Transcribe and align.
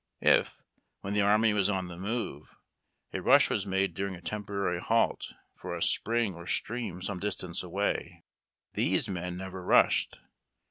If, 0.21 0.63
when 1.01 1.13
the 1.13 1.21
army 1.21 1.53
was 1.53 1.69
on 1.69 1.87
the 1.87 1.95
move, 1.95 2.55
a 3.13 3.21
rush 3.21 3.51
was 3.51 3.67
made 3.67 3.93
during 3.93 4.15
a 4.15 4.21
temporary 4.21 4.79
halt, 4.81 5.33
for 5.55 5.75
a 5.75 5.81
spring 5.83 6.33
or 6.33 6.47
stream 6.47 7.03
some 7.03 7.19
distance 7.19 7.61
away, 7.61 8.23
these 8.73 9.07
men 9.07 9.37
never 9.37 9.61
rushed. 9.63 10.19